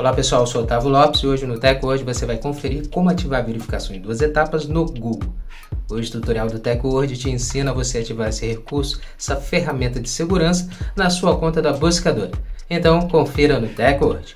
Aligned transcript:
Olá 0.00 0.14
pessoal, 0.14 0.40
eu 0.40 0.46
sou 0.46 0.62
Otávio 0.62 0.88
Lopes 0.88 1.20
e 1.20 1.26
hoje 1.26 1.44
no 1.44 1.58
Teco 1.58 1.86
Hoje 1.86 2.02
você 2.02 2.24
vai 2.24 2.38
conferir 2.38 2.88
como 2.88 3.10
ativar 3.10 3.44
verificação 3.44 3.94
em 3.94 4.00
duas 4.00 4.22
etapas 4.22 4.66
no 4.66 4.86
Google. 4.86 5.30
Hoje 5.90 6.08
o 6.08 6.12
tutorial 6.12 6.46
do 6.48 6.58
Teco 6.58 6.88
Word 6.88 7.18
te 7.18 7.28
ensina 7.28 7.70
a 7.70 7.74
você 7.74 7.98
ativar 7.98 8.30
esse 8.30 8.46
recurso, 8.46 8.98
essa 9.18 9.36
ferramenta 9.36 10.00
de 10.00 10.08
segurança 10.08 10.70
na 10.96 11.10
sua 11.10 11.36
conta 11.36 11.60
da 11.60 11.74
buscadora. 11.74 12.30
Então 12.70 13.08
confira 13.08 13.60
no 13.60 13.68
Teco 13.68 14.06
Word. 14.06 14.34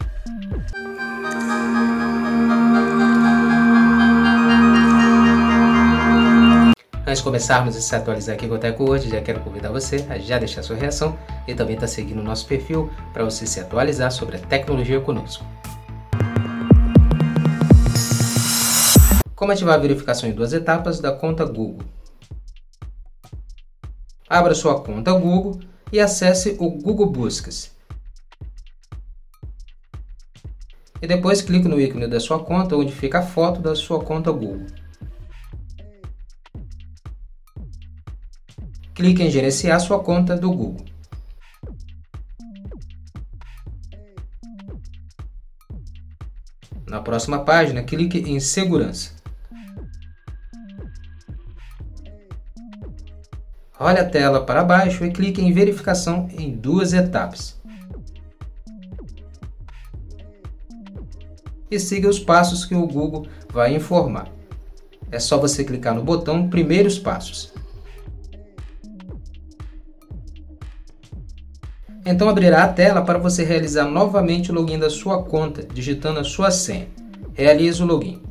Antes 7.15 7.23
de 7.23 7.31
começarmos 7.31 7.77
a 7.77 7.81
se 7.81 7.95
atualizar 7.95 8.35
aqui 8.35 8.49
com 8.49 8.57
o 8.57 8.59
Teco 8.59 8.91
hoje, 8.91 9.09
já 9.09 9.21
quero 9.21 9.39
convidar 9.39 9.71
você 9.71 10.05
a 10.09 10.19
já 10.19 10.37
deixar 10.37 10.65
sua 10.65 10.75
reação 10.75 11.17
e 11.47 11.55
também 11.55 11.77
estar 11.77 11.87
tá 11.87 11.93
seguindo 11.93 12.19
o 12.19 12.25
nosso 12.25 12.45
perfil 12.45 12.91
para 13.13 13.23
você 13.23 13.47
se 13.47 13.61
atualizar 13.61 14.11
sobre 14.11 14.37
a 14.37 14.41
tecnologia 14.41 15.01
conosco. 15.01 15.47
Como 19.37 19.53
ativar 19.53 19.77
a 19.77 19.79
verificação 19.79 20.29
em 20.29 20.33
duas 20.33 20.53
etapas 20.53 20.99
da 20.99 21.13
conta 21.13 21.45
Google? 21.45 21.87
Abra 24.29 24.53
sua 24.53 24.81
conta 24.81 25.13
Google 25.13 25.61
e 25.93 26.01
acesse 26.01 26.57
o 26.59 26.69
Google 26.69 27.13
Buscas. 27.13 27.71
E 31.01 31.07
depois 31.07 31.41
clique 31.41 31.69
no 31.69 31.81
ícone 31.81 32.09
da 32.09 32.19
sua 32.19 32.43
conta 32.43 32.75
onde 32.75 32.91
fica 32.91 33.21
a 33.21 33.23
foto 33.23 33.61
da 33.61 33.77
sua 33.77 34.01
conta 34.01 34.33
Google. 34.33 34.67
Clique 38.95 39.23
em 39.23 39.31
gerenciar 39.31 39.81
sua 39.81 39.99
conta 39.99 40.37
do 40.37 40.51
Google. 40.51 40.85
Na 46.87 47.01
próxima 47.01 47.41
página, 47.45 47.83
clique 47.83 48.19
em 48.19 48.39
segurança. 48.39 49.11
Olhe 53.81 53.99
a 53.99 54.09
tela 54.09 54.45
para 54.45 54.63
baixo 54.63 55.05
e 55.05 55.11
clique 55.11 55.43
em 55.43 55.53
verificação 55.53 56.29
em 56.39 56.57
duas 56.57 56.93
etapas. 56.93 57.61
E 61.69 61.81
siga 61.81 62.09
os 62.09 62.21
passos 62.21 62.65
que 62.65 62.77
o 62.77 62.87
Google 62.87 63.27
vai 63.51 63.75
informar. 63.75 64.31
É 65.11 65.19
só 65.19 65.37
você 65.37 65.65
clicar 65.65 65.95
no 65.95 66.05
botão 66.05 66.49
Primeiros 66.49 66.99
Passos. 66.99 67.53
Então 72.07 72.29
abrirá 72.29 72.65
a 72.65 72.69
tela 72.69 73.03
para 73.03 73.19
você 73.19 73.45
realizar 73.45 73.87
novamente 73.87 74.51
o 74.51 74.55
login 74.55 74.79
da 74.79 74.91
sua 74.91 75.23
conta, 75.23 75.63
digitando 75.63 76.21
a 76.21 76.25
sua 76.25 76.51
senha. 76.51 76.89
Realize 77.33 77.83
o 77.83 77.87
login. 77.87 78.23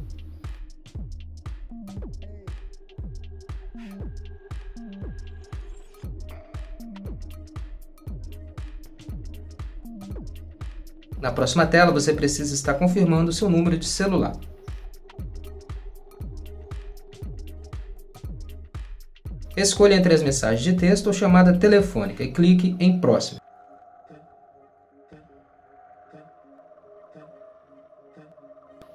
Na 11.19 11.31
próxima 11.31 11.65
tela, 11.65 11.91
você 11.91 12.13
precisa 12.13 12.53
estar 12.53 12.73
confirmando 12.75 13.31
seu 13.31 13.49
número 13.49 13.77
de 13.77 13.85
celular. 13.85 14.33
Escolha 19.55 19.95
entre 19.95 20.13
as 20.13 20.21
mensagens 20.21 20.61
de 20.61 20.73
texto 20.73 21.07
ou 21.07 21.13
chamada 21.13 21.57
telefônica 21.57 22.23
e 22.23 22.31
clique 22.31 22.75
em 22.79 22.99
Próximo. 22.99 23.42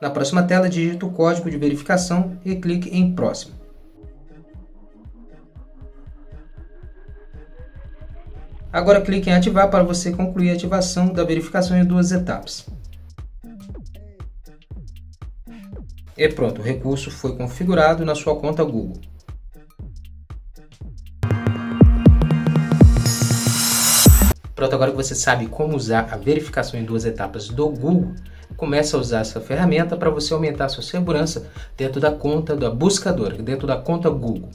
Na 0.00 0.10
próxima 0.10 0.42
tela, 0.42 0.68
digite 0.68 1.04
o 1.04 1.10
código 1.10 1.50
de 1.50 1.56
verificação 1.56 2.38
e 2.44 2.54
clique 2.56 2.88
em 2.88 3.14
Próximo. 3.14 3.54
Agora 8.72 9.00
clique 9.00 9.28
em 9.28 9.32
Ativar 9.32 9.70
para 9.70 9.82
você 9.82 10.12
concluir 10.12 10.50
a 10.50 10.53
ativação 10.53 11.12
da 11.12 11.25
verificação 11.25 11.76
em 11.76 11.84
duas 11.84 12.12
etapas. 12.12 12.66
E 16.16 16.28
pronto, 16.28 16.60
o 16.60 16.65
recurso 16.65 17.10
foi 17.10 17.36
configurado 17.36 18.04
na 18.04 18.15
sua 18.15 18.36
conta 18.36 18.62
Google. 18.62 19.00
Pronto, 24.54 24.75
agora 24.75 24.91
que 24.91 24.97
você 24.97 25.15
sabe 25.15 25.47
como 25.47 25.76
usar 25.76 26.12
a 26.12 26.16
verificação 26.16 26.78
em 26.78 26.84
duas 26.84 27.04
etapas 27.04 27.48
do 27.48 27.69
Google, 27.69 28.12
comece 28.56 28.94
a 28.94 28.98
usar 28.98 29.20
essa 29.20 29.41
ferramenta 29.41 29.97
para 29.97 30.10
você 30.10 30.32
aumentar 30.32 30.66
a 30.66 30.69
sua 30.69 30.82
segurança 30.82 31.48
dentro 31.76 32.00
da 32.00 32.10
conta 32.10 32.56
da 32.56 32.70
buscadora, 32.70 33.36
dentro 33.36 33.66
da 33.66 33.76
conta 33.76 34.10
Google. 34.10 34.50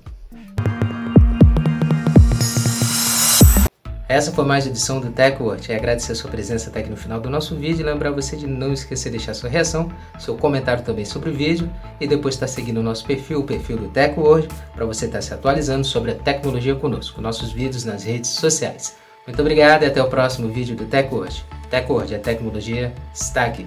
Essa 4.14 4.32
foi 4.32 4.46
mais 4.46 4.66
uma 4.66 4.70
edição 4.70 5.00
do 5.00 5.10
TechWord. 5.10 5.72
É 5.72 5.76
agradecer 5.76 6.12
a 6.12 6.16
sua 6.16 6.30
presença 6.30 6.70
até 6.70 6.82
aqui 6.82 6.90
no 6.92 6.96
final 6.96 7.20
do 7.20 7.32
nosso 7.32 7.56
vídeo 7.56 7.82
e 7.82 7.84
lembrar 7.84 8.12
você 8.12 8.36
de 8.36 8.46
não 8.46 8.72
esquecer 8.72 9.10
de 9.10 9.18
deixar 9.18 9.34
sua 9.34 9.50
reação, 9.50 9.92
seu 10.20 10.38
comentário 10.38 10.84
também 10.84 11.04
sobre 11.04 11.32
o 11.32 11.34
vídeo 11.34 11.68
e 12.00 12.06
depois 12.06 12.36
estar 12.36 12.46
seguindo 12.46 12.78
o 12.78 12.84
nosso 12.84 13.04
perfil, 13.06 13.40
o 13.40 13.44
perfil 13.44 13.78
do 13.78 13.88
TechWord, 13.88 14.50
para 14.76 14.86
você 14.86 15.08
estar 15.08 15.22
se 15.24 15.34
atualizando 15.34 15.84
sobre 15.84 16.12
a 16.12 16.16
tecnologia 16.16 16.76
conosco, 16.76 17.22
nossos 17.22 17.52
vídeos 17.52 17.86
nas 17.86 18.04
redes 18.04 18.30
sociais. 18.30 18.96
Muito 19.26 19.40
obrigado 19.42 19.82
e 19.82 19.88
até 19.88 20.04
o 20.04 20.08
próximo 20.08 20.48
vídeo 20.48 20.76
do 20.76 20.86
TechWord. 20.86 21.44
TechWord, 21.72 22.14
a 22.14 22.20
tecnologia 22.20 22.94
está 23.16 23.46
aqui. 23.46 23.66